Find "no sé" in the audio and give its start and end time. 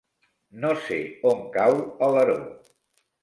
0.61-0.97